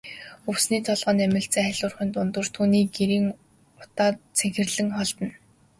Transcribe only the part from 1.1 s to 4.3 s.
намилзан халиурахын дундуур түүний гэрийн утаа